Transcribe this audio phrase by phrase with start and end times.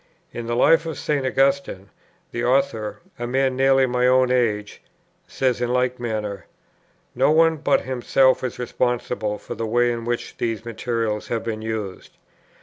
[0.33, 1.27] In the Life of St.
[1.27, 1.89] Augustine,
[2.31, 4.81] the author, a man of nearly my own age,
[5.27, 6.47] says in like manner,
[7.13, 11.61] "No one but himself is responsible for the way in which these materials have been
[11.61, 12.17] used."